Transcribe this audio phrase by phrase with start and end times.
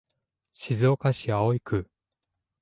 [0.55, 1.87] 静岡市葵区